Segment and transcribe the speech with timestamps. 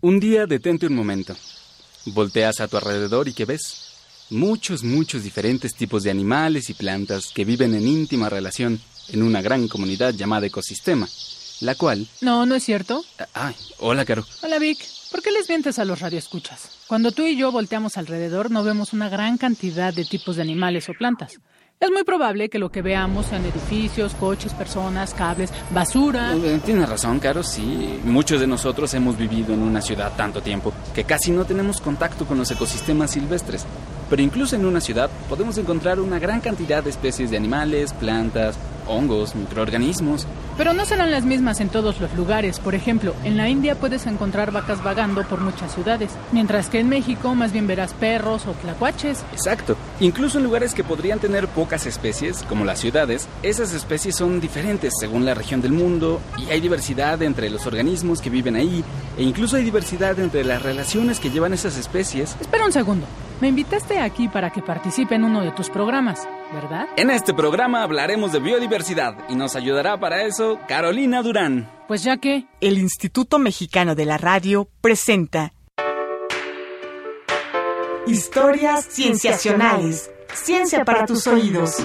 [0.00, 1.34] Un día detente un momento.
[2.06, 3.96] Volteas a tu alrededor y ¿qué ves?
[4.30, 9.42] Muchos, muchos diferentes tipos de animales y plantas que viven en íntima relación en una
[9.42, 11.08] gran comunidad llamada ecosistema,
[11.62, 12.06] la cual...
[12.20, 13.04] No, no es cierto.
[13.34, 14.24] Ay, hola, Caro.
[14.44, 14.78] Hola, Vic.
[15.10, 16.70] ¿Por qué les mientes a los radioescuchas?
[16.86, 20.88] Cuando tú y yo volteamos alrededor no vemos una gran cantidad de tipos de animales
[20.88, 21.40] o plantas.
[21.80, 26.34] Es muy probable que lo que veamos sean edificios, coches, personas, cables, basura.
[26.34, 28.00] Eh, Tienes razón, Caro, sí.
[28.02, 32.26] Muchos de nosotros hemos vivido en una ciudad tanto tiempo que casi no tenemos contacto
[32.26, 33.64] con los ecosistemas silvestres.
[34.10, 38.58] Pero incluso en una ciudad podemos encontrar una gran cantidad de especies de animales, plantas,
[38.88, 40.26] hongos, microorganismos.
[40.56, 42.58] Pero no serán las mismas en todos los lugares.
[42.58, 46.88] Por ejemplo, en la India puedes encontrar vacas vagando por muchas ciudades, mientras que en
[46.88, 49.24] México más bien verás perros o tlacuaches.
[49.32, 49.76] Exacto.
[50.00, 54.92] Incluso en lugares que podrían tener pocas especies, como las ciudades, esas especies son diferentes
[54.98, 58.84] según la región del mundo y hay diversidad entre los organismos que viven ahí
[59.16, 62.36] e incluso hay diversidad entre las relaciones que llevan esas especies.
[62.40, 63.06] Espera un segundo.
[63.40, 66.86] Me invitaste aquí para que participe en uno de tus programas, ¿verdad?
[66.96, 71.70] En este programa hablaremos de biodiversidad y nos ayudará para eso Carolina Durán.
[71.86, 72.46] Pues ya que...
[72.60, 75.52] El Instituto Mexicano de la Radio presenta
[78.06, 80.10] Historias Cienciacionales.
[80.34, 81.76] Ciencia para tus oídos.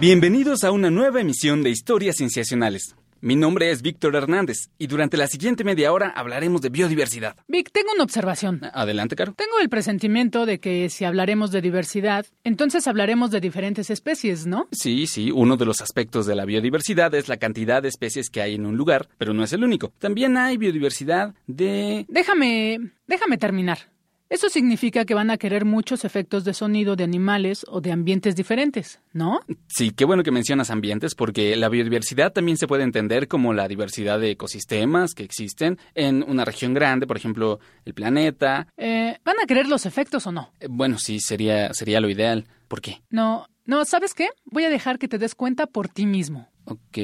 [0.00, 2.96] Bienvenidos a una nueva emisión de Historias Cienciacionales.
[3.24, 7.36] Mi nombre es Víctor Hernández y durante la siguiente media hora hablaremos de biodiversidad.
[7.46, 8.62] Vic, tengo una observación.
[8.74, 9.34] Adelante, Caro.
[9.34, 14.66] Tengo el presentimiento de que si hablaremos de diversidad, entonces hablaremos de diferentes especies, ¿no?
[14.72, 18.42] Sí, sí, uno de los aspectos de la biodiversidad es la cantidad de especies que
[18.42, 19.92] hay en un lugar, pero no es el único.
[20.00, 22.04] También hay biodiversidad de...
[22.08, 22.90] Déjame...
[23.06, 23.91] déjame terminar.
[24.32, 28.34] Eso significa que van a querer muchos efectos de sonido de animales o de ambientes
[28.34, 29.40] diferentes, ¿no?
[29.66, 33.68] Sí, qué bueno que mencionas ambientes porque la biodiversidad también se puede entender como la
[33.68, 38.68] diversidad de ecosistemas que existen en una región grande, por ejemplo, el planeta.
[38.78, 40.50] Eh, ¿Van a querer los efectos o no?
[40.60, 42.46] Eh, Bueno, sí, sería, sería lo ideal.
[42.68, 43.02] ¿Por qué?
[43.10, 44.30] No, no, ¿sabes qué?
[44.46, 46.48] Voy a dejar que te des cuenta por ti mismo.
[46.64, 46.96] Ok.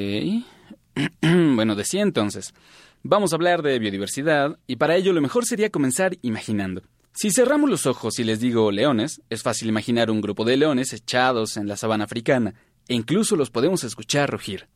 [1.21, 2.55] bueno, decía entonces.
[3.03, 6.85] Vamos a hablar de biodiversidad y para ello lo mejor sería comenzar imaginando.
[7.13, 10.93] Si cerramos los ojos y les digo leones, es fácil imaginar un grupo de leones
[10.93, 12.55] echados en la sabana africana,
[12.87, 14.69] e incluso los podemos escuchar rugir.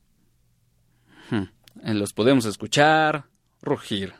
[1.31, 1.45] Hmm,
[1.85, 3.27] eh, Los podemos escuchar
[3.63, 4.15] rugir.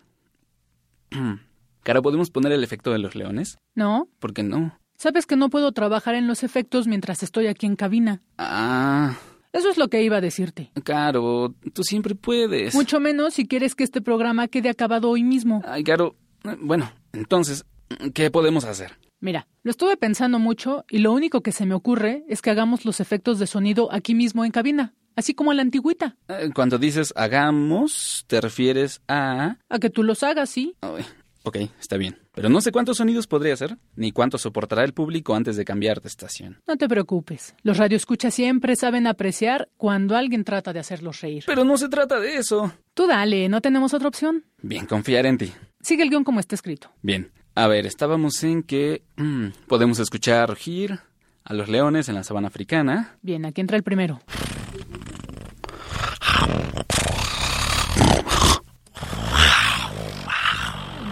[1.83, 3.59] Cara, ¿podemos poner el efecto de los leones?
[3.75, 4.09] ¿No?
[4.19, 4.79] ¿Por qué no?
[4.97, 8.23] Sabes que no puedo trabajar en los efectos mientras estoy aquí en cabina.
[8.39, 9.17] Ah,
[9.53, 10.71] Eso es lo que iba a decirte.
[10.85, 12.75] Caro, tú siempre puedes.
[12.75, 15.61] Mucho menos si quieres que este programa quede acabado hoy mismo.
[15.67, 17.67] Ay, Caro, eh, bueno, entonces,
[18.15, 18.99] ¿qué podemos hacer?
[19.21, 22.85] Mira, lo estuve pensando mucho y lo único que se me ocurre es que hagamos
[22.85, 26.17] los efectos de sonido aquí mismo en cabina, así como a la antigüita.
[26.29, 29.59] Eh, Cuando dices hagamos, te refieres a...
[29.69, 30.75] A que tú los hagas, ¿sí?
[30.81, 31.05] Ay,
[31.45, 32.19] ok, está bien.
[32.35, 36.01] Pero no sé cuántos sonidos podría hacer, ni cuánto soportará el público antes de cambiar
[36.01, 36.61] de estación.
[36.67, 37.55] No te preocupes.
[37.63, 41.45] Los radioescuchas siempre saben apreciar cuando alguien trata de hacerlos reír.
[41.47, 42.73] Pero no se trata de eso.
[42.95, 44.45] Tú dale, no tenemos otra opción.
[44.63, 45.53] Bien, confiar en ti.
[45.81, 46.91] Sigue el guion como está escrito.
[47.03, 47.31] Bien.
[47.55, 51.01] A ver, estábamos en que mm, podemos escuchar rugir
[51.45, 53.19] a los leones en la sabana africana.
[53.21, 54.21] Bien, aquí entra el primero.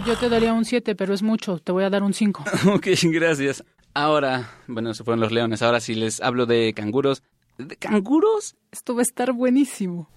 [0.07, 1.59] Yo te daría un 7, pero es mucho.
[1.59, 2.43] Te voy a dar un 5.
[2.73, 3.63] ok, gracias.
[3.93, 5.61] Ahora, bueno, se fueron los leones.
[5.61, 7.21] Ahora sí les hablo de canguros.
[7.59, 8.55] ¿De canguros?
[8.71, 10.09] Esto va a estar buenísimo.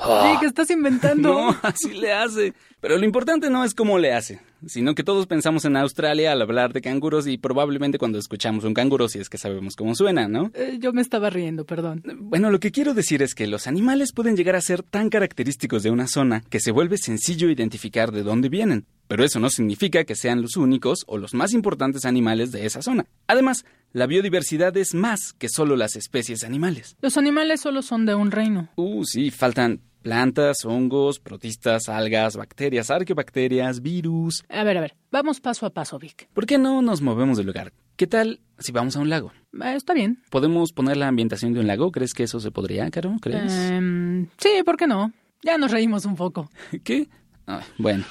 [0.00, 0.30] Ah.
[0.32, 1.20] Sí, ¿qué estás inventando?
[1.30, 2.54] No, así le hace.
[2.80, 6.40] Pero lo importante no es cómo le hace, sino que todos pensamos en Australia al
[6.40, 10.28] hablar de canguros y probablemente cuando escuchamos un canguro si es que sabemos cómo suena,
[10.28, 10.50] ¿no?
[10.54, 12.02] Eh, yo me estaba riendo, perdón.
[12.16, 15.82] Bueno, lo que quiero decir es que los animales pueden llegar a ser tan característicos
[15.82, 18.86] de una zona que se vuelve sencillo identificar de dónde vienen.
[19.08, 22.80] Pero eso no significa que sean los únicos o los más importantes animales de esa
[22.80, 23.04] zona.
[23.26, 26.96] Además, la biodiversidad es más que solo las especies animales.
[27.02, 28.68] Los animales solo son de un reino.
[28.76, 34.44] Uh, sí, faltan plantas, hongos, protistas, algas, bacterias, arqueobacterias, virus.
[34.48, 36.28] A ver, a ver, vamos paso a paso, Vic.
[36.32, 37.72] ¿Por qué no nos movemos del lugar?
[37.96, 39.32] ¿Qué tal si vamos a un lago?
[39.62, 40.22] Eh, está bien.
[40.30, 41.92] ¿Podemos poner la ambientación de un lago?
[41.92, 43.16] ¿Crees que eso se podría, Caro?
[43.20, 43.52] ¿Crees?
[43.52, 45.12] Em, sí, ¿por qué no?
[45.42, 46.50] Ya nos reímos un poco.
[46.84, 47.08] ¿Qué?
[47.46, 48.04] Ah, bueno.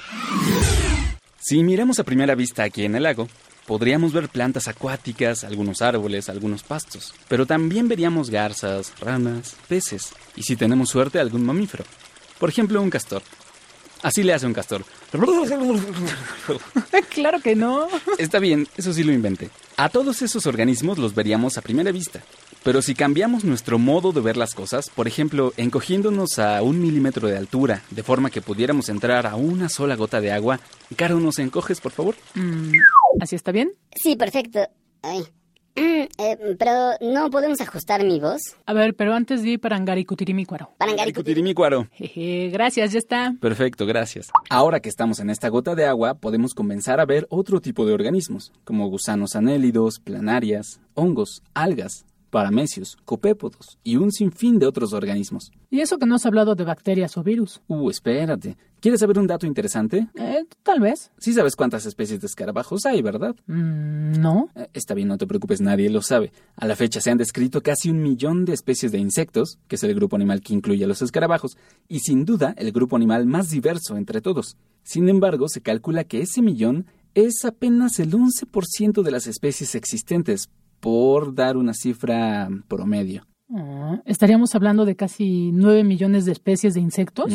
[1.38, 3.26] Si miramos a primera vista aquí en el lago,
[3.66, 10.42] podríamos ver plantas acuáticas, algunos árboles, algunos pastos, pero también veríamos garzas, ranas, peces y
[10.42, 11.84] si tenemos suerte algún mamífero.
[12.38, 13.22] Por ejemplo, un castor.
[14.02, 14.82] Así le hace un castor.
[17.10, 17.86] claro que no.
[18.18, 19.50] Está bien, eso sí lo inventé.
[19.76, 22.22] A todos esos organismos los veríamos a primera vista.
[22.62, 27.28] Pero si cambiamos nuestro modo de ver las cosas, por ejemplo, encogiéndonos a un milímetro
[27.28, 30.60] de altura, de forma que pudiéramos entrar a una sola gota de agua,
[30.96, 32.16] Caro, ¿nos encoges, por favor?
[32.34, 32.72] Mm,
[33.20, 33.72] ¿Así está bien?
[33.94, 34.60] Sí, perfecto.
[35.02, 35.22] Ay.
[36.18, 38.40] Eh, pero no podemos ajustar mi voz.
[38.66, 40.70] A ver, pero antes di Parangari Cutirimícuaro.
[40.76, 41.88] Parangari Cutirimícuaro.
[41.92, 43.34] Jeje, gracias, ya está.
[43.40, 44.28] Perfecto, gracias.
[44.50, 47.94] Ahora que estamos en esta gota de agua, podemos comenzar a ver otro tipo de
[47.94, 55.50] organismos, como gusanos anélidos, planarias, hongos, algas, paramecios, copépodos y un sinfín de otros organismos.
[55.70, 57.60] ¿Y eso que no has hablado de bacterias o virus?
[57.68, 58.56] Uh, espérate.
[58.80, 60.08] ¿Quieres saber un dato interesante?
[60.14, 61.10] Eh, tal vez.
[61.18, 63.36] Sí sabes cuántas especies de escarabajos hay, ¿verdad?
[63.46, 64.48] Mm, no.
[64.54, 66.32] Eh, está bien, no te preocupes, nadie lo sabe.
[66.56, 69.82] A la fecha se han descrito casi un millón de especies de insectos, que es
[69.82, 73.50] el grupo animal que incluye a los escarabajos, y sin duda el grupo animal más
[73.50, 74.56] diverso entre todos.
[74.82, 80.48] Sin embargo, se calcula que ese millón es apenas el 11% de las especies existentes,
[80.80, 83.26] por dar una cifra promedio.
[83.52, 87.32] Ah, ¿Estaríamos hablando de casi 9 millones de especies de insectos?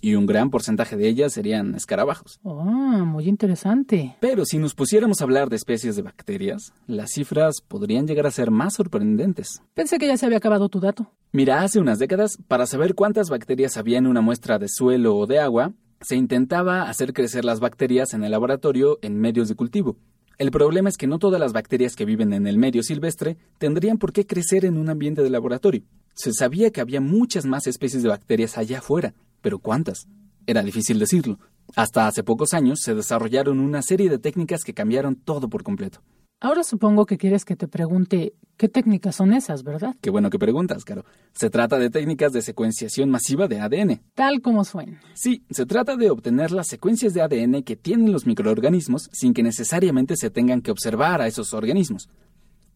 [0.00, 2.40] Y un gran porcentaje de ellas serían escarabajos.
[2.44, 4.16] Ah, muy interesante.
[4.20, 8.32] Pero si nos pusiéramos a hablar de especies de bacterias, las cifras podrían llegar a
[8.32, 9.62] ser más sorprendentes.
[9.74, 11.12] Pensé que ya se había acabado tu dato.
[11.30, 15.26] Mira, hace unas décadas, para saber cuántas bacterias había en una muestra de suelo o
[15.26, 19.96] de agua, se intentaba hacer crecer las bacterias en el laboratorio en medios de cultivo.
[20.38, 23.98] El problema es que no todas las bacterias que viven en el medio silvestre tendrían
[23.98, 25.82] por qué crecer en un ambiente de laboratorio.
[26.14, 30.06] Se sabía que había muchas más especies de bacterias allá afuera, pero ¿cuántas?
[30.46, 31.40] Era difícil decirlo.
[31.74, 36.02] Hasta hace pocos años se desarrollaron una serie de técnicas que cambiaron todo por completo.
[36.40, 39.96] Ahora supongo que quieres que te pregunte qué técnicas son esas, ¿verdad?
[40.00, 41.04] Qué bueno que preguntas, Caro.
[41.32, 44.00] Se trata de técnicas de secuenciación masiva de ADN.
[44.14, 45.00] Tal como suena.
[45.14, 49.42] Sí, se trata de obtener las secuencias de ADN que tienen los microorganismos sin que
[49.42, 52.08] necesariamente se tengan que observar a esos organismos.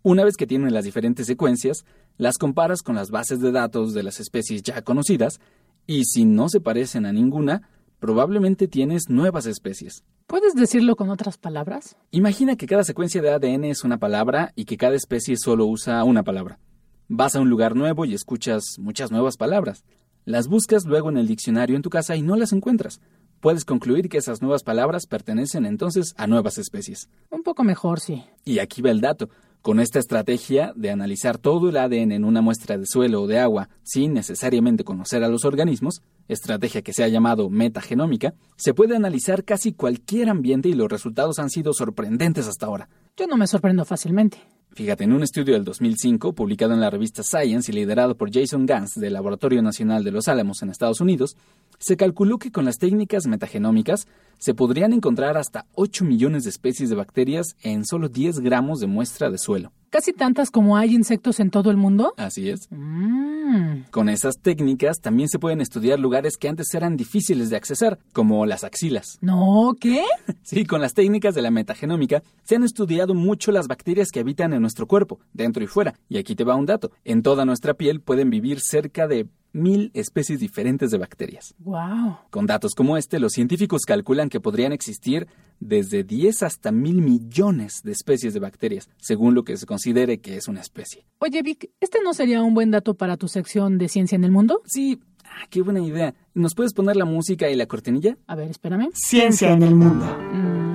[0.03, 1.85] Una vez que tienen las diferentes secuencias,
[2.19, 5.39] las comparas con las bases de datos de las especies ya conocidas
[5.87, 7.69] y si no se parecen a ninguna,
[8.03, 10.03] probablemente tienes nuevas especies.
[10.27, 11.97] ¿Puedes decirlo con otras palabras?
[12.11, 16.03] Imagina que cada secuencia de ADN es una palabra y que cada especie solo usa
[16.03, 16.59] una palabra.
[17.07, 19.85] Vas a un lugar nuevo y escuchas muchas nuevas palabras.
[20.25, 23.01] Las buscas luego en el diccionario en tu casa y no las encuentras.
[23.39, 27.09] Puedes concluir que esas nuevas palabras pertenecen entonces a nuevas especies.
[27.31, 28.25] Un poco mejor, sí.
[28.45, 29.31] Y aquí va el dato.
[29.63, 33.39] Con esta estrategia de analizar todo el ADN en una muestra de suelo o de
[33.39, 38.97] agua sin necesariamente conocer a los organismos, estrategia que se ha llamado metagenómica, se puede
[38.97, 42.89] analizar casi cualquier ambiente y los resultados han sido sorprendentes hasta ahora.
[43.17, 44.39] Yo no me sorprendo fácilmente.
[44.75, 48.65] Fíjate, en un estudio del 2005, publicado en la revista Science y liderado por Jason
[48.65, 51.37] Gans del Laboratorio Nacional de Los Álamos en Estados Unidos,
[51.79, 54.07] se calculó que con las técnicas metagenómicas
[54.39, 58.87] se podrían encontrar hasta 8 millones de especies de bacterias en solo 10 gramos de
[58.87, 59.73] muestra de suelo.
[59.93, 62.15] ¿Casi tantas como hay insectos en todo el mundo?
[62.17, 62.67] Así es.
[62.71, 63.91] Mm.
[63.91, 68.47] Con esas técnicas también se pueden estudiar lugares que antes eran difíciles de accesar, como
[68.47, 69.19] las axilas.
[69.21, 70.03] No, ¿qué?
[70.45, 74.55] Sí, con las técnicas de la metagenómica se han estudiado mucho las bacterias que habitan
[74.55, 75.93] en nuestro cuerpo, dentro y fuera.
[76.09, 76.91] Y aquí te va un dato.
[77.05, 81.55] En toda nuestra piel pueden vivir cerca de mil especies diferentes de bacterias.
[81.59, 82.17] Wow.
[82.31, 85.29] Con datos como este, los científicos calculan que podrían existir
[85.61, 90.37] desde 10 hasta mil millones de especies de bacterias, según lo que se considere que
[90.37, 91.07] es una especie.
[91.19, 94.33] Oye, Vic, ¿este no sería un buen dato para tu sección de ciencia en el
[94.33, 94.63] mundo?
[94.67, 96.15] Sí, ah, qué buena idea.
[96.35, 98.17] ¿Nos puedes poner la música y la cortinilla?
[98.27, 98.91] A ver, espérame.
[98.95, 100.05] Ciencia en el mundo.
[100.33, 100.72] Mm,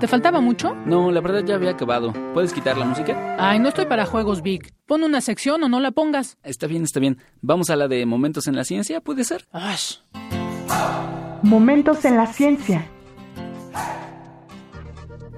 [0.00, 0.74] ¿Te faltaba mucho?
[0.84, 2.12] No, la verdad ya había acabado.
[2.34, 3.36] ¿Puedes quitar la música?
[3.38, 4.74] Ay, no estoy para juegos, Vic.
[4.84, 6.36] Pon una sección o no la pongas.
[6.42, 7.16] Está bien, está bien.
[7.40, 9.46] Vamos a la de momentos en la ciencia, ¿puede ser?
[9.52, 9.96] Ash.
[11.42, 12.86] Momentos en la ciencia.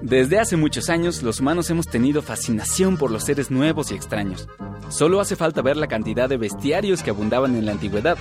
[0.01, 4.49] Desde hace muchos años, los humanos hemos tenido fascinación por los seres nuevos y extraños.
[4.89, 8.17] Solo hace falta ver la cantidad de bestiarios que abundaban en la antigüedad,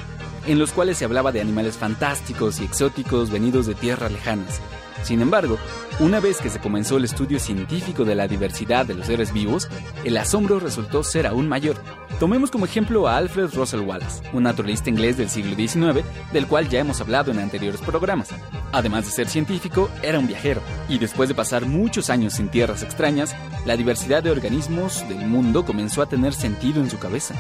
[0.47, 4.61] en los cuales se hablaba de animales fantásticos y exóticos venidos de tierras lejanas.
[5.03, 5.59] Sin embargo,
[6.01, 9.69] una vez que se comenzó el estudio científico de la diversidad de los seres vivos,
[10.05, 11.77] el asombro resultó ser aún mayor.
[12.21, 16.69] Tomemos como ejemplo a Alfred Russel Wallace, un naturalista inglés del siglo XIX, del cual
[16.69, 18.29] ya hemos hablado en anteriores programas.
[18.73, 22.83] Además de ser científico, era un viajero, y después de pasar muchos años en tierras
[22.83, 27.35] extrañas, la diversidad de organismos del mundo comenzó a tener sentido en su cabeza.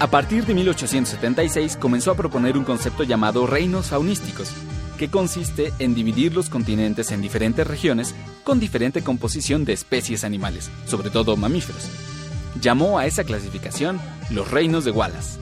[0.00, 4.52] A partir de 1876 comenzó a proponer un concepto llamado reinos faunísticos,
[5.02, 10.70] que consiste en dividir los continentes en diferentes regiones con diferente composición de especies animales,
[10.86, 11.88] sobre todo mamíferos.
[12.60, 15.40] Llamó a esa clasificación los reinos de Wallace.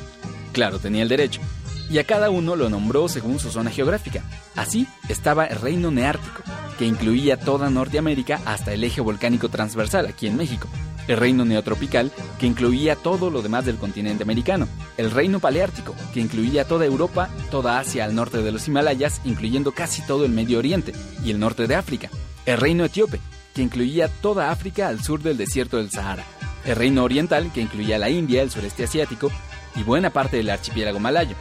[0.55, 1.43] Claro, tenía el derecho.
[1.90, 4.23] y a cada uno lo nombró según su zona geográfica.
[4.57, 6.43] Así estaba el Reino Neártico,
[6.79, 10.69] que incluía toda Norteamérica hasta el eje volcánico transversal aquí en México.
[11.11, 14.69] El Reino Neotropical, que incluía todo lo demás del continente americano.
[14.97, 19.73] El Reino Paleártico, que incluía toda Europa, toda Asia al norte de los Himalayas, incluyendo
[19.73, 20.93] casi todo el Medio Oriente
[21.25, 22.11] y el norte de África.
[22.47, 23.19] El Reino Etíope,
[23.57, 26.25] que incluía toda África al sur del desierto del Sahara.
[26.64, 29.33] El Reino Oriental, que incluía la India, el sureste asiático
[29.75, 31.35] y buena parte del archipiélago malayo.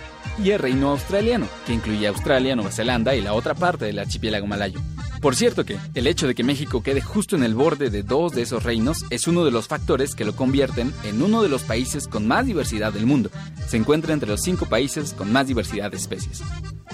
[0.43, 4.47] Y el Reino Australiano, que incluía Australia, Nueva Zelanda y la otra parte del archipiélago
[4.47, 4.79] malayo.
[5.21, 8.31] Por cierto que el hecho de que México quede justo en el borde de dos
[8.31, 11.63] de esos reinos es uno de los factores que lo convierten en uno de los
[11.63, 13.29] países con más diversidad del mundo.
[13.67, 16.41] Se encuentra entre los cinco países con más diversidad de especies.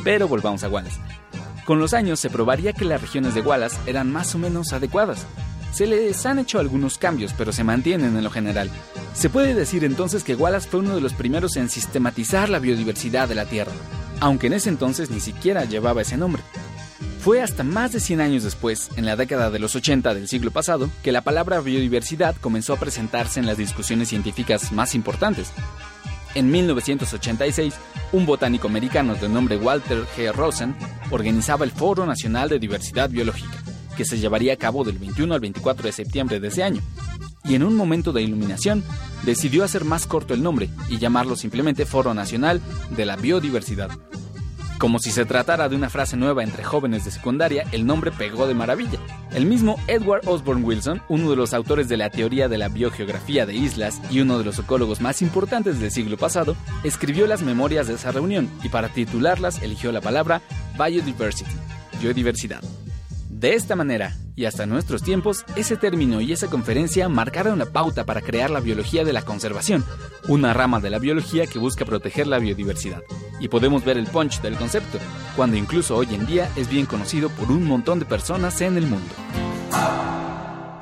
[0.04, 1.00] Pero volvamos a Wallace.
[1.66, 5.26] Con los años se probaría que las regiones de Wallace eran más o menos adecuadas.
[5.72, 8.72] Se les han hecho algunos cambios, pero se mantienen en lo general.
[9.14, 13.28] Se puede decir entonces que Wallace fue uno de los primeros en sistematizar la biodiversidad
[13.28, 13.72] de la Tierra,
[14.20, 16.42] aunque en ese entonces ni siquiera llevaba ese nombre.
[17.26, 20.52] Fue hasta más de 100 años después, en la década de los 80 del siglo
[20.52, 25.52] pasado, que la palabra biodiversidad comenzó a presentarse en las discusiones científicas más importantes.
[26.36, 27.74] En 1986,
[28.12, 30.32] un botánico americano de nombre Walter G.
[30.34, 30.76] Rosen
[31.10, 33.58] organizaba el Foro Nacional de Diversidad Biológica,
[33.98, 36.84] que se llevaría a cabo del 21 al 24 de septiembre de ese año.
[37.44, 38.84] Y en un momento de iluminación,
[39.24, 42.62] decidió hacer más corto el nombre y llamarlo simplemente Foro Nacional
[42.96, 43.90] de la Biodiversidad.
[44.78, 48.46] Como si se tratara de una frase nueva entre jóvenes de secundaria, el nombre pegó
[48.46, 49.00] de maravilla.
[49.34, 53.46] El mismo Edward Osborne Wilson, uno de los autores de la teoría de la biogeografía
[53.46, 57.88] de islas y uno de los ecólogos más importantes del siglo pasado, escribió las memorias
[57.88, 60.42] de esa reunión y para titularlas eligió la palabra
[60.78, 61.56] biodiversity,
[62.02, 62.62] biodiversidad.
[63.38, 68.06] De esta manera, y hasta nuestros tiempos, ese término y esa conferencia marcaron la pauta
[68.06, 69.84] para crear la biología de la conservación,
[70.30, 73.02] una rama de la biología que busca proteger la biodiversidad.
[73.42, 75.00] Y podemos ver el punch del concepto,
[75.36, 78.88] cuando incluso hoy en día es bien conocido por un montón de personas en el
[78.88, 79.14] mundo.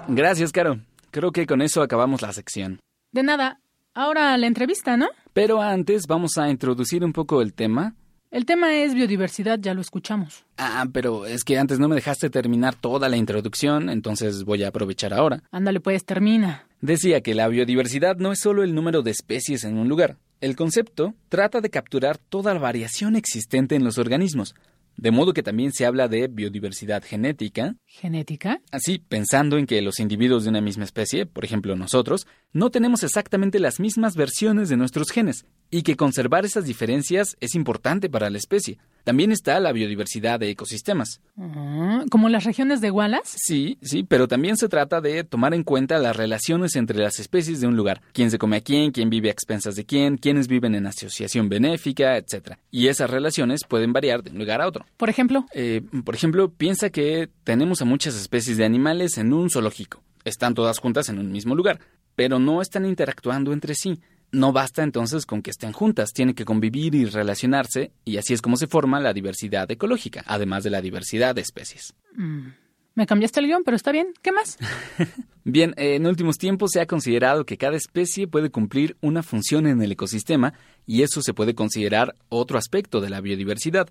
[0.07, 0.79] Gracias, Caro.
[1.09, 2.79] Creo que con eso acabamos la sección.
[3.11, 3.61] De nada.
[3.95, 5.07] Ahora la entrevista, ¿no?
[5.33, 7.95] Pero antes vamos a introducir un poco el tema
[8.33, 10.43] el tema es biodiversidad, ya lo escuchamos.
[10.57, 14.69] Ah, pero es que antes no me dejaste terminar toda la introducción, entonces voy a
[14.69, 15.43] aprovechar ahora.
[15.51, 16.67] Ándale, pues termina.
[16.81, 20.17] Decía que la biodiversidad no es solo el número de especies en un lugar.
[20.41, 24.55] El concepto trata de capturar toda la variación existente en los organismos,
[24.97, 27.75] de modo que también se habla de biodiversidad genética.
[27.85, 28.61] ¿Genética?
[28.71, 33.03] Así, pensando en que los individuos de una misma especie, por ejemplo nosotros, no tenemos
[33.03, 38.29] exactamente las mismas versiones de nuestros genes, y que conservar esas diferencias es importante para
[38.29, 38.77] la especie.
[39.03, 41.19] También está la biodiversidad de ecosistemas.
[41.35, 43.37] Ah, ¿Como las regiones de Wallace?
[43.39, 47.59] Sí, sí, pero también se trata de tomar en cuenta las relaciones entre las especies
[47.59, 48.01] de un lugar.
[48.13, 51.49] Quién se come a quién, quién vive a expensas de quién, quiénes viven en asociación
[51.49, 52.57] benéfica, etc.
[52.69, 54.85] Y esas relaciones pueden variar de un lugar a otro.
[54.97, 55.47] Por ejemplo.
[55.53, 60.03] Eh, por ejemplo, piensa que tenemos a muchas especies de animales en un zoológico.
[60.23, 61.79] Están todas juntas en un mismo lugar,
[62.15, 63.99] pero no están interactuando entre sí.
[64.31, 68.41] No basta entonces con que estén juntas, tienen que convivir y relacionarse, y así es
[68.41, 71.93] como se forma la diversidad ecológica, además de la diversidad de especies.
[72.15, 72.47] Mm.
[72.95, 74.13] Me cambiaste el guion, pero está bien.
[74.21, 74.57] ¿Qué más?
[75.43, 79.81] bien, en últimos tiempos se ha considerado que cada especie puede cumplir una función en
[79.81, 80.53] el ecosistema,
[80.85, 83.87] y eso se puede considerar otro aspecto de la biodiversidad.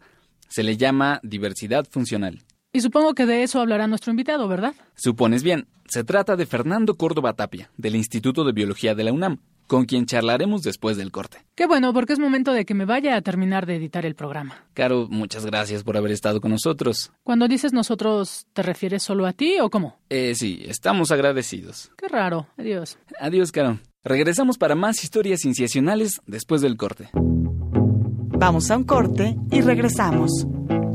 [0.49, 2.43] Se le llama diversidad funcional.
[2.75, 4.75] Y supongo que de eso hablará nuestro invitado, ¿verdad?
[4.95, 5.67] Supones bien.
[5.87, 10.07] Se trata de Fernando Córdoba Tapia, del Instituto de Biología de la UNAM, con quien
[10.07, 11.45] charlaremos después del corte.
[11.55, 14.65] Qué bueno, porque es momento de que me vaya a terminar de editar el programa.
[14.73, 17.13] Caro, muchas gracias por haber estado con nosotros.
[17.25, 19.99] Cuando dices nosotros, ¿te refieres solo a ti o cómo?
[20.09, 21.91] Eh, sí, estamos agradecidos.
[21.99, 22.47] Qué raro.
[22.57, 22.97] Adiós.
[23.21, 23.81] Adiós, Caro.
[24.03, 27.11] Regresamos para más historias cienciacionales después del corte.
[27.15, 30.47] Vamos a un corte y regresamos.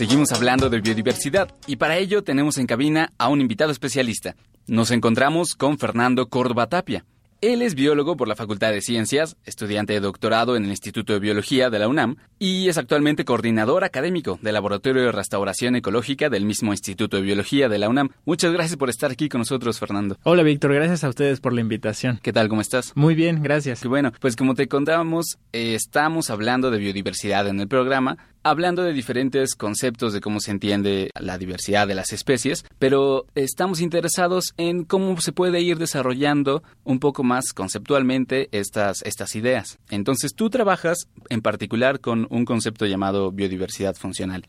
[0.00, 4.34] Seguimos hablando de biodiversidad y para ello tenemos en cabina a un invitado especialista.
[4.66, 7.04] Nos encontramos con Fernando Córdoba Tapia.
[7.42, 11.20] Él es biólogo por la Facultad de Ciencias, estudiante de doctorado en el Instituto de
[11.20, 16.46] Biología de la UNAM y es actualmente coordinador académico del Laboratorio de Restauración Ecológica del
[16.46, 18.08] mismo Instituto de Biología de la UNAM.
[18.24, 20.16] Muchas gracias por estar aquí con nosotros, Fernando.
[20.22, 20.72] Hola, Víctor.
[20.72, 22.20] Gracias a ustedes por la invitación.
[22.22, 22.48] ¿Qué tal?
[22.48, 22.92] ¿Cómo estás?
[22.94, 23.84] Muy bien, gracias.
[23.84, 28.92] bueno, pues como te contábamos, eh, estamos hablando de biodiversidad en el programa hablando de
[28.92, 34.84] diferentes conceptos de cómo se entiende la diversidad de las especies, pero estamos interesados en
[34.84, 39.78] cómo se puede ir desarrollando un poco más conceptualmente estas, estas ideas.
[39.90, 44.46] Entonces tú trabajas en particular con un concepto llamado biodiversidad funcional.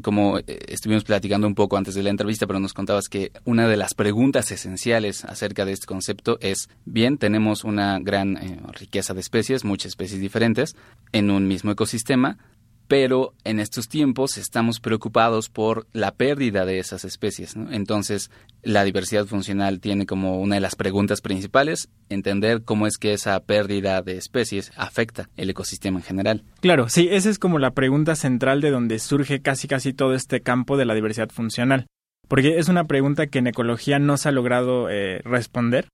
[0.00, 3.68] Como eh, estuvimos platicando un poco antes de la entrevista, pero nos contabas que una
[3.68, 9.12] de las preguntas esenciales acerca de este concepto es, bien, tenemos una gran eh, riqueza
[9.12, 10.76] de especies, muchas especies diferentes,
[11.12, 12.38] en un mismo ecosistema,
[12.88, 17.56] pero en estos tiempos estamos preocupados por la pérdida de esas especies.
[17.70, 18.30] Entonces,
[18.62, 23.38] la diversidad funcional tiene como una de las preguntas principales entender cómo es que esa
[23.40, 26.44] pérdida de especies afecta el ecosistema en general.
[26.60, 30.40] Claro, sí, esa es como la pregunta central de donde surge casi casi todo este
[30.40, 31.86] campo de la diversidad funcional.
[32.28, 35.88] Porque es una pregunta que en ecología no se ha logrado eh, responder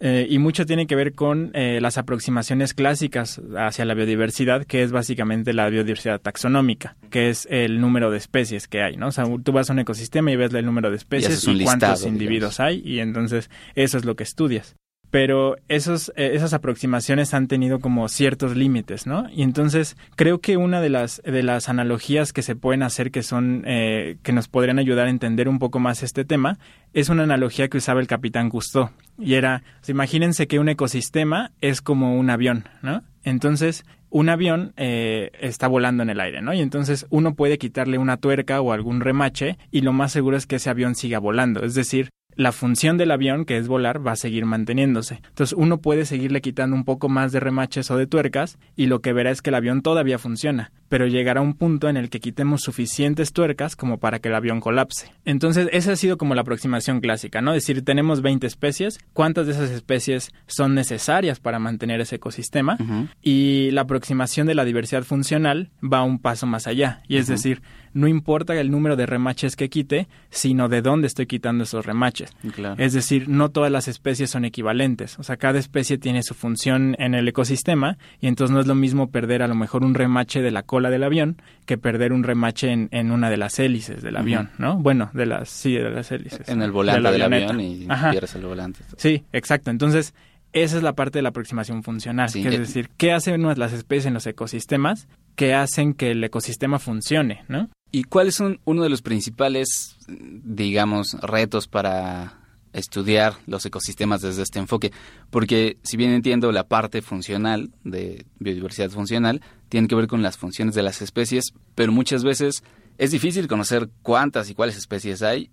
[0.00, 4.82] eh, y mucho tiene que ver con eh, las aproximaciones clásicas hacia la biodiversidad, que
[4.82, 9.08] es básicamente la biodiversidad taxonómica, que es el número de especies que hay, ¿no?
[9.08, 12.04] O sea, tú vas a un ecosistema y ves el número de especies y, cuántos
[12.04, 14.76] individuos hay, y entonces eso es lo que estudias
[15.16, 19.26] pero esos, eh, esas aproximaciones han tenido como ciertos límites, ¿no?
[19.32, 23.22] Y entonces creo que una de las, de las analogías que se pueden hacer que
[23.22, 26.58] son, eh, que nos podrían ayudar a entender un poco más este tema,
[26.92, 28.90] es una analogía que usaba el capitán Cousteau.
[29.18, 33.02] Y era, imagínense que un ecosistema es como un avión, ¿no?
[33.24, 36.52] Entonces, un avión eh, está volando en el aire, ¿no?
[36.52, 40.46] Y entonces uno puede quitarle una tuerca o algún remache y lo más seguro es
[40.46, 41.64] que ese avión siga volando.
[41.64, 45.20] Es decir, la función del avión, que es volar, va a seguir manteniéndose.
[45.28, 49.00] Entonces uno puede seguirle quitando un poco más de remaches o de tuercas y lo
[49.00, 52.20] que verá es que el avión todavía funciona, pero llegará un punto en el que
[52.20, 55.12] quitemos suficientes tuercas como para que el avión colapse.
[55.24, 57.54] Entonces esa ha sido como la aproximación clásica, ¿no?
[57.54, 62.76] Es decir, tenemos 20 especies, ¿cuántas de esas especies son necesarias para mantener ese ecosistema?
[63.22, 67.62] Y la aproximación de la diversidad funcional va un paso más allá, y es decir,
[67.96, 72.30] no importa el número de remaches que quite, sino de dónde estoy quitando esos remaches.
[72.76, 75.18] Es decir, no todas las especies son equivalentes.
[75.18, 78.74] O sea, cada especie tiene su función en el ecosistema y entonces no es lo
[78.74, 82.22] mismo perder a lo mejor un remache de la cola del avión que perder un
[82.22, 84.76] remache en, una de las hélices del avión, ¿no?
[84.76, 86.46] Bueno, de las, sí, de las hélices.
[86.50, 88.80] En el volante del avión y pierdes el volante.
[88.98, 89.70] Sí, exacto.
[89.70, 90.12] Entonces,
[90.52, 94.14] esa es la parte de la aproximación funcional, es decir, qué hacen las especies en
[94.14, 97.68] los ecosistemas que hacen que el ecosistema funcione, ¿no?
[97.96, 102.40] ¿Y cuáles son uno de los principales, digamos, retos para
[102.74, 104.92] estudiar los ecosistemas desde este enfoque?
[105.30, 110.36] Porque si bien entiendo la parte funcional de biodiversidad funcional, tiene que ver con las
[110.36, 112.62] funciones de las especies, pero muchas veces
[112.98, 115.48] es difícil conocer cuántas y cuáles especies hay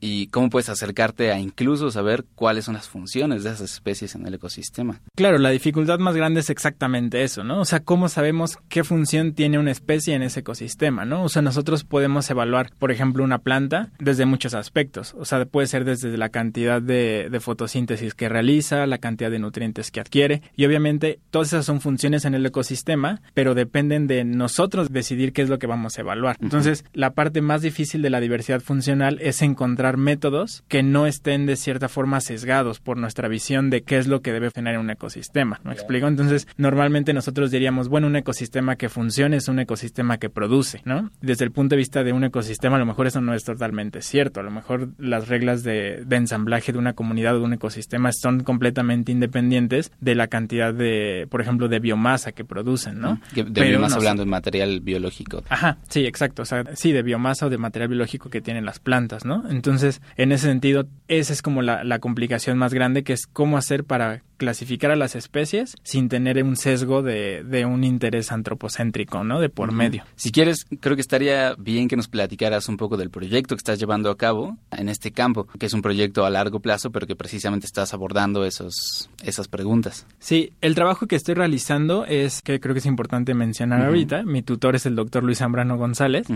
[0.00, 4.26] y cómo puedes acercarte a incluso saber cuáles son las funciones de esas especies en
[4.26, 5.00] el ecosistema.
[5.14, 7.60] Claro, la dificultad más grande es exactamente eso, ¿no?
[7.60, 11.24] O sea, cómo sabemos qué función tiene una especie en ese ecosistema, ¿no?
[11.24, 15.14] O sea, nosotros podemos evaluar, por ejemplo, una planta desde muchos aspectos.
[15.18, 19.90] O sea, puede ser desde la cantidad de, fotosíntesis que realiza, la cantidad de nutrientes
[19.90, 20.42] que adquiere.
[20.56, 25.42] Y obviamente todas esas son funciones en el ecosistema, pero dependen de nosotros decidir qué
[25.42, 26.36] es lo que vamos a evaluar.
[26.40, 31.46] Entonces, la parte más difícil de la diversidad funcional es encontrar métodos que no estén
[31.46, 34.90] de cierta forma sesgados por nuestra visión de qué es lo que debe tener un
[34.90, 35.60] ecosistema.
[35.62, 36.08] ¿Me explico?
[36.08, 41.10] Entonces, normalmente nosotros diríamos, bueno, un ecosistema que funcione es un ecosistema que produce, ¿no?
[41.20, 44.02] Desde el punto de vista de un ecosistema, a lo mejor eso no es totalmente
[44.02, 44.40] cierto.
[44.40, 48.42] A lo mejor las reglas de, ensamblaje de una comunidad o de un ecosistema son
[48.42, 53.20] completamente independientes de la cantidad de, por ejemplo, de biomasa que producen, ¿no?
[53.34, 55.42] De biomasa hablando de material biológico.
[55.48, 56.42] Ajá, sí, exacto.
[56.42, 59.44] O sea, sí, de biomasa o de material biológico que tienen las plantas, ¿no?
[59.50, 63.26] Entonces, entonces, en ese sentido, esa es como la, la complicación más grande, que es
[63.26, 68.32] cómo hacer para clasificar a las especies sin tener un sesgo de, de un interés
[68.32, 69.40] antropocéntrico, ¿no?
[69.40, 70.04] De por medio.
[70.16, 73.78] Si quieres, creo que estaría bien que nos platicaras un poco del proyecto que estás
[73.78, 77.16] llevando a cabo en este campo, que es un proyecto a largo plazo, pero que
[77.16, 80.06] precisamente estás abordando esos, esas preguntas.
[80.18, 84.42] Sí, el trabajo que estoy realizando es, que creo que es importante mencionar ahorita, mi
[84.42, 86.26] tutor es el doctor Luis Zambrano González.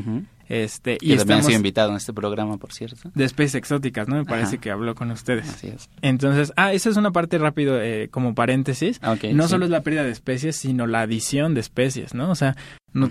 [0.50, 3.08] Este, y también ha sido invitado en este programa, por cierto.
[3.14, 4.16] De especies exóticas, ¿no?
[4.16, 5.48] Me parece que habló con ustedes.
[5.48, 5.88] Así es.
[6.02, 9.82] Entonces, ah, esa es una parte rápido eh, como paréntesis, ah, no solo es la
[9.82, 12.32] pérdida de especies, sino la adición de especies, ¿no?
[12.32, 12.56] O sea,
[12.92, 13.08] no,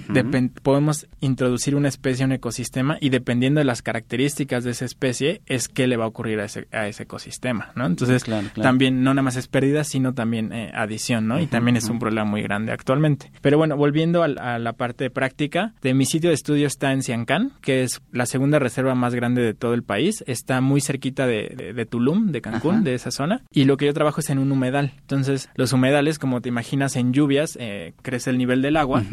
[0.63, 5.41] podemos introducir una especie a un ecosistema y dependiendo de las características de esa especie
[5.45, 7.85] es qué le va a ocurrir a ese, a ese ecosistema, ¿no?
[7.85, 8.25] Entonces,
[8.61, 11.39] también no nada más es pérdida, sino también eh, adición, ¿no?
[11.39, 13.31] y también es un problema muy grande actualmente.
[13.41, 17.51] Pero bueno, volviendo a, la parte práctica, de mi sitio de estudio está en Ciancán,
[17.61, 20.23] que es la segunda reserva más grande de todo el país.
[20.27, 23.41] Está muy cerquita de, de, Tulum, de Cancún, de esa zona.
[23.51, 24.93] Y lo que yo trabajo es en un humedal.
[25.01, 29.03] Entonces, los humedales, como te imaginas, en lluvias eh, crece el nivel del agua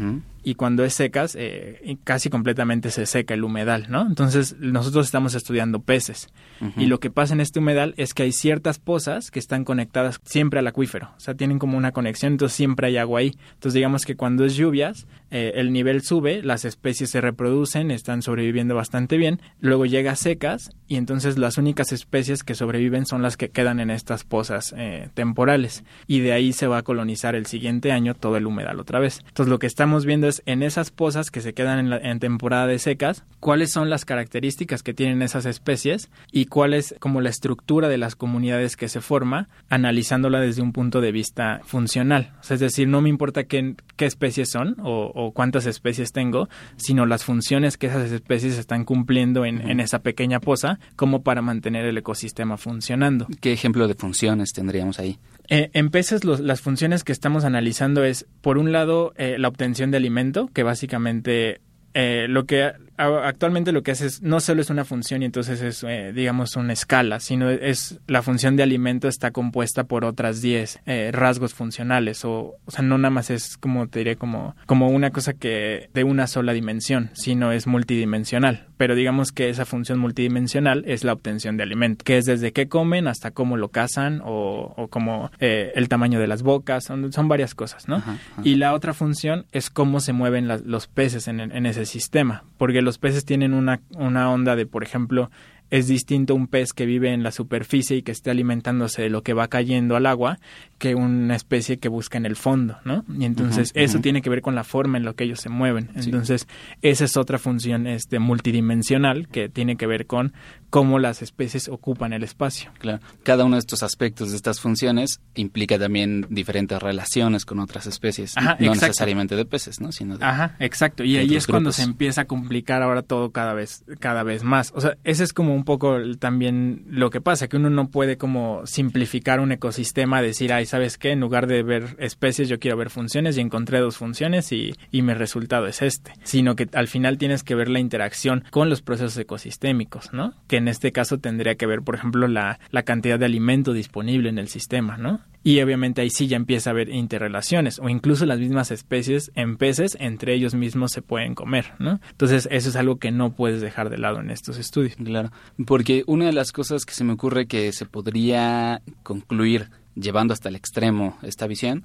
[0.47, 4.07] y cuando es secas, eh, casi completamente se seca el humedal, ¿no?
[4.07, 6.29] Entonces, nosotros estamos estudiando peces.
[6.77, 10.21] Y lo que pasa en este humedal es que hay ciertas pozas que están conectadas
[10.23, 11.11] siempre al acuífero.
[11.17, 13.37] O sea, tienen como una conexión, entonces siempre hay agua ahí.
[13.55, 18.21] Entonces, digamos que cuando es lluvias, eh, el nivel sube, las especies se reproducen, están
[18.21, 19.41] sobreviviendo bastante bien.
[19.59, 23.89] Luego llega secas y entonces las únicas especies que sobreviven son las que quedan en
[23.89, 25.83] estas pozas eh, temporales.
[26.07, 29.21] Y de ahí se va a colonizar el siguiente año todo el humedal otra vez.
[29.27, 32.67] Entonces, lo que estamos viendo es en esas pozas que se quedan en, en temporada
[32.67, 37.29] de secas, cuáles son las características que tienen esas especies y cuál es como la
[37.29, 42.33] estructura de las comunidades que se forma, analizándola desde un punto de vista funcional.
[42.49, 47.23] es decir, no me importa qué, qué especies son o, cuántas especies tengo, sino las
[47.23, 52.57] funciones que esas especies están cumpliendo en, esa pequeña poza como para mantener el ecosistema
[52.57, 53.27] funcionando.
[53.41, 55.19] ¿Qué ejemplo de funciones tendríamos ahí?
[55.49, 59.91] Eh, en peces las funciones que estamos analizando es, por un lado, eh, la obtención
[59.91, 61.61] de alimento, que básicamente
[61.93, 65.61] eh, lo que actualmente lo que hace es no solo es una función y entonces
[65.61, 70.41] es eh, digamos una escala sino es la función de alimento está compuesta por otras
[70.41, 74.55] 10 eh, rasgos funcionales o o sea no nada más es como te diré como
[74.65, 78.67] como una cosa que de una sola dimensión sino es multidimensional.
[78.77, 82.67] Pero digamos que esa función multidimensional es la obtención de alimento que es desde qué
[82.67, 87.27] comen hasta cómo lo cazan o, o como el tamaño de las bocas son, son
[87.27, 88.03] varias cosas no
[88.43, 92.81] y la otra función es cómo se mueven los peces en, en ese sistema, porque
[92.87, 95.29] los peces tienen una, una onda de, por ejemplo,
[95.69, 99.23] es distinto un pez que vive en la superficie y que esté alimentándose de lo
[99.23, 100.39] que va cayendo al agua
[100.77, 103.03] que una especie que busca en el fondo, ¿no?
[103.17, 105.89] Y entonces eso tiene que ver con la forma en la que ellos se mueven.
[105.95, 106.47] Entonces
[106.81, 110.33] esa es otra función este multidimensional que tiene que ver con
[110.69, 112.71] cómo las especies ocupan el espacio.
[112.79, 112.99] Claro.
[113.23, 118.35] Cada uno de estos aspectos de estas funciones implica también diferentes relaciones con otras especies,
[118.59, 119.91] no necesariamente de peces, ¿no?
[119.91, 121.03] Sino Ajá, exacto.
[121.03, 124.71] Y ahí es cuando se empieza a complicar ahora todo cada vez cada vez más.
[124.75, 128.17] O sea, ese es como un poco también lo que pasa, que uno no puede
[128.17, 131.11] como simplificar un ecosistema, decir, ay, ¿sabes qué?
[131.11, 135.01] En lugar de ver especies, yo quiero ver funciones y encontré dos funciones y, y
[135.01, 136.13] mi resultado es este.
[136.23, 140.33] Sino que al final tienes que ver la interacción con los procesos ecosistémicos, ¿no?
[140.47, 144.29] Que en este caso tendría que ver, por ejemplo, la, la cantidad de alimento disponible
[144.29, 145.21] en el sistema, ¿no?
[145.43, 149.57] Y obviamente ahí sí ya empieza a haber interrelaciones o incluso las mismas especies en
[149.57, 151.99] peces entre ellos mismos se pueden comer, ¿no?
[152.11, 154.95] Entonces eso es algo que no puedes dejar de lado en estos estudios.
[154.95, 155.31] Claro,
[155.65, 160.49] porque una de las cosas que se me ocurre que se podría concluir llevando hasta
[160.49, 161.83] el extremo esta visión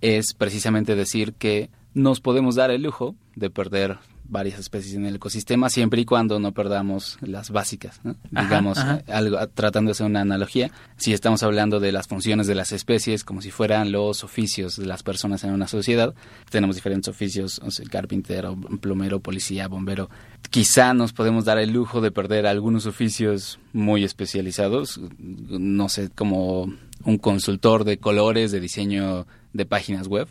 [0.00, 5.16] es precisamente decir que nos podemos dar el lujo de perder varias especies en el
[5.16, 8.00] ecosistema siempre y cuando no perdamos las básicas.
[8.30, 12.72] Digamos, algo tratando de hacer una analogía, si estamos hablando de las funciones de las
[12.72, 16.14] especies como si fueran los oficios de las personas en una sociedad,
[16.50, 20.10] tenemos diferentes oficios, o sea, carpintero, plomero, policía, bombero.
[20.50, 26.72] Quizá nos podemos dar el lujo de perder algunos oficios muy especializados, no sé, como
[27.04, 30.28] un consultor de colores, de diseño de páginas web,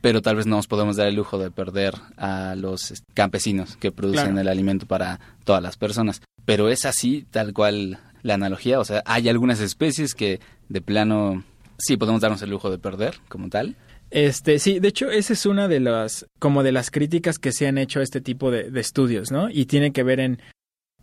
[0.00, 3.92] pero tal vez no nos podemos dar el lujo de perder a los campesinos que
[3.92, 6.20] producen el alimento para todas las personas.
[6.44, 11.44] Pero es así, tal cual la analogía, o sea, hay algunas especies que de plano
[11.78, 13.76] sí podemos darnos el lujo de perder como tal.
[14.10, 17.66] Este, sí, de hecho, esa es una de las, como de las críticas que se
[17.66, 19.48] han hecho a este tipo de, de estudios, ¿no?
[19.48, 20.38] Y tiene que ver en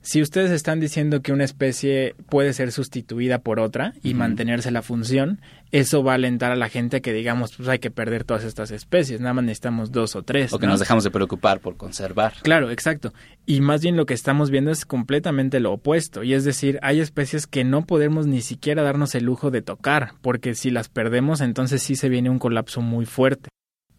[0.02, 4.82] si ustedes están diciendo que una especie puede ser sustituida por otra y mantenerse la
[4.82, 8.24] función, eso va a alentar a la gente a que digamos, pues hay que perder
[8.24, 10.54] todas estas especies, nada más necesitamos dos o tres.
[10.54, 12.34] O que nos dejamos de preocupar por conservar.
[12.42, 13.14] Claro, exacto.
[13.46, 16.24] Y más bien lo que estamos viendo es completamente lo opuesto.
[16.24, 20.14] Y es decir, hay especies que no podemos ni siquiera darnos el lujo de tocar,
[20.22, 23.50] porque si las perdemos, entonces sí se viene un colapso muy fuerte.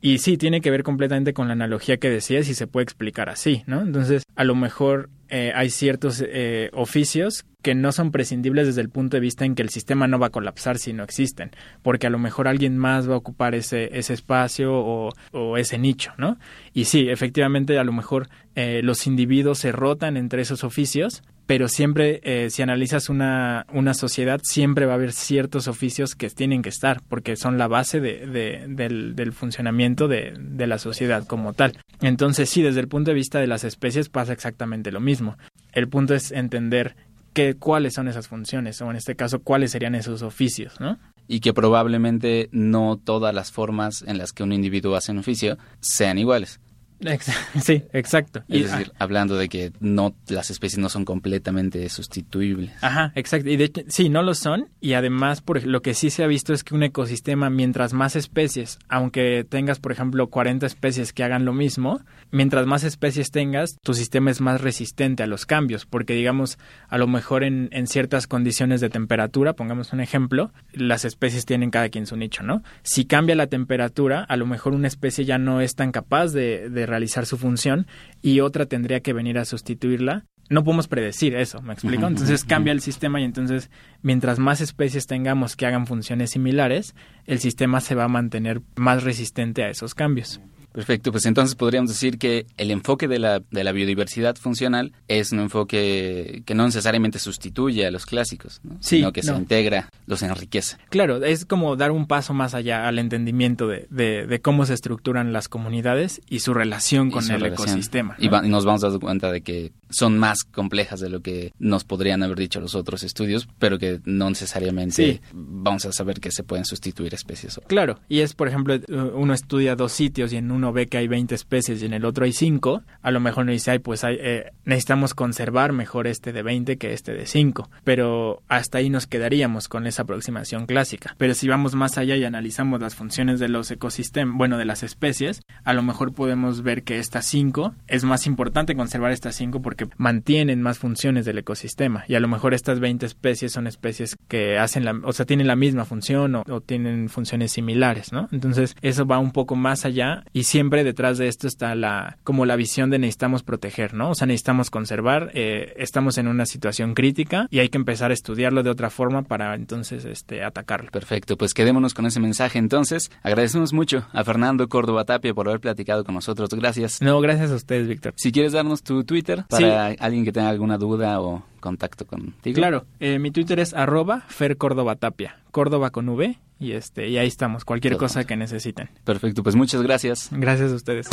[0.03, 3.29] Y sí, tiene que ver completamente con la analogía que decías y se puede explicar
[3.29, 3.83] así, ¿no?
[3.83, 8.89] Entonces, a lo mejor eh, hay ciertos eh, oficios que no son prescindibles desde el
[8.89, 11.51] punto de vista en que el sistema no va a colapsar si no existen,
[11.83, 15.79] porque a lo mejor alguien más va a ocupar ese, ese espacio o, o ese
[15.79, 16.39] nicho, ¿no?
[16.73, 21.67] Y sí, efectivamente, a lo mejor eh, los individuos se rotan entre esos oficios, pero
[21.67, 26.63] siempre, eh, si analizas una, una sociedad, siempre va a haber ciertos oficios que tienen
[26.63, 31.27] que estar, porque son la base de, de, del, del, funcionamiento de, de la sociedad
[31.27, 31.77] como tal.
[32.03, 35.39] Entonces, sí, desde el punto de vista de las especies pasa exactamente lo mismo.
[35.73, 36.95] El punto es entender
[37.33, 41.01] que, cuáles son esas funciones, o en este caso, cuáles serían esos oficios, ¿no?
[41.27, 45.59] Y que probablemente no todas las formas en las que un individuo hace un oficio
[45.81, 46.61] sean iguales.
[47.63, 48.43] Sí, exacto.
[48.49, 52.73] Es decir, hablando de que no las especies no son completamente sustituibles.
[52.83, 53.49] Ajá, exacto.
[53.49, 54.69] Y de hecho, sí, no lo son.
[54.81, 58.17] Y además, por lo que sí se ha visto es que un ecosistema, mientras más
[58.17, 63.77] especies, aunque tengas, por ejemplo, 40 especies que hagan lo mismo, mientras más especies tengas,
[63.83, 65.87] tu sistema es más resistente a los cambios.
[65.87, 66.59] Porque, digamos,
[66.89, 71.71] a lo mejor en, en ciertas condiciones de temperatura, pongamos un ejemplo, las especies tienen
[71.71, 72.63] cada quien su nicho, ¿no?
[72.83, 76.69] Si cambia la temperatura, a lo mejor una especie ya no es tan capaz de,
[76.69, 77.87] de realizar su función
[78.21, 80.27] y otra tendría que venir a sustituirla.
[80.51, 82.07] No podemos predecir eso, ¿me explico?
[82.07, 83.71] Entonces cambia el sistema y entonces
[84.03, 86.95] mientras más especies tengamos que hagan funciones similares,
[87.27, 90.41] el sistema se va a mantener más resistente a esos cambios.
[90.73, 95.33] Perfecto, pues entonces podríamos decir que el enfoque de la, de la biodiversidad funcional es
[95.33, 100.77] un enfoque que no necesariamente sustituye a los clásicos, sino que se integra, los enriquece.
[100.89, 105.33] Claro, es como dar un paso más allá al entendimiento de, de, cómo se estructuran
[105.33, 108.17] las comunidades y su relación con el ecosistema.
[108.19, 111.85] Y, nos vamos a dar cuenta de que son más complejas de lo que nos
[111.85, 116.45] podrían haber dicho los otros estudios, pero que no necesariamente vamos a saber que se
[116.45, 117.61] pueden sustituir especies.
[117.67, 118.79] Claro, y es, por ejemplo,
[119.15, 122.05] uno estudia dos sitios y en uno ve que hay 20 especies y en el
[122.05, 126.33] otro hay 5, a lo mejor no dice, ay, pues eh, necesitamos conservar mejor este
[126.33, 131.15] de 20 que este de 5, pero hasta ahí nos quedaríamos con esa aproximación clásica.
[131.17, 134.83] Pero si vamos más allá y analizamos las funciones de los ecosistemas, bueno, de las
[134.83, 139.63] especies, a lo mejor podemos ver que estas 5 es más importante conservar estas 5
[139.63, 144.17] porque mantienen más funciones del ecosistema y a lo mejor estas 20 especies son especies
[144.29, 148.29] que hacen la, o sea, tienen la misma función o, o tienen funciones similares, ¿no?
[148.31, 152.45] Entonces, eso va un poco más allá y siempre detrás de esto está la como
[152.45, 154.11] la visión de necesitamos proteger, ¿no?
[154.11, 158.15] O sea, necesitamos conservar, eh, estamos en una situación crítica y hay que empezar a
[158.15, 160.91] estudiarlo de otra forma para entonces este atacarlo.
[160.91, 163.11] Perfecto, pues quedémonos con ese mensaje entonces.
[163.23, 166.51] Agradecemos mucho a Fernando Córdoba Tapia por haber platicado con nosotros.
[166.51, 167.01] Gracias.
[167.01, 168.15] No, gracias a ustedes, Víctor.
[168.17, 172.55] Si quieres darnos tu Twitter para alguien que tenga alguna duda o contacto contigo.
[172.55, 177.19] Claro, eh, mi Twitter es arroba Fer Córdoba Tapia, Córdoba con V, y, este, y
[177.19, 178.91] ahí estamos, cualquier cosa que necesiten.
[179.05, 180.29] Perfecto, pues muchas gracias.
[180.31, 181.09] Gracias a ustedes.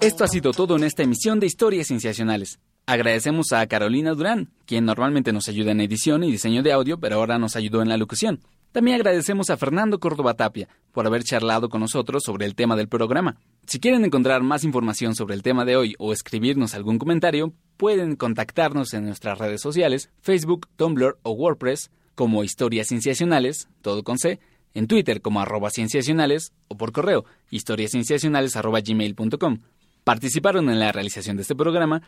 [0.00, 2.58] Esto ha sido todo en esta emisión de Historias Cienciacionales.
[2.86, 7.16] Agradecemos a Carolina Durán, quien normalmente nos ayuda en edición y diseño de audio, pero
[7.16, 8.40] ahora nos ayudó en la locución.
[8.72, 12.88] También agradecemos a Fernando Córdoba Tapia por haber charlado con nosotros sobre el tema del
[12.88, 13.36] programa.
[13.66, 18.14] Si quieren encontrar más información sobre el tema de hoy o escribirnos algún comentario, pueden
[18.14, 24.38] contactarnos en nuestras redes sociales, Facebook, Tumblr o WordPress, como Historias Cienciacionales, todo con C,
[24.72, 29.62] en Twitter como arroba cienciacionales o por correo historiascienciacionales arroba gmail.com.
[30.04, 32.02] Participaron en la realización de este programa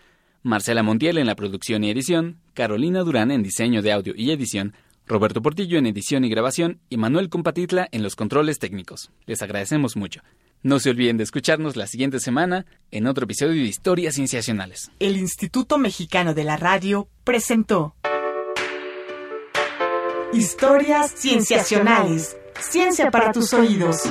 [0.44, 4.74] Marcela Montiel en la producción y edición, Carolina Durán en diseño de audio y edición,
[5.08, 9.10] Roberto Portillo en edición y grabación y Manuel Compatitla en los controles técnicos.
[9.26, 10.20] Les agradecemos mucho.
[10.64, 14.90] No se olviden de escucharnos la siguiente semana en otro episodio de Historias Cienciacionales.
[14.98, 17.94] El Instituto Mexicano de la Radio presentó
[20.33, 22.38] Historias Cienciacionales.
[22.59, 24.05] Ciencia para tus oídos.